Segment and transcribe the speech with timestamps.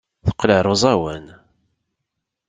[0.25, 1.25] Teqqel ɣer uẓawan.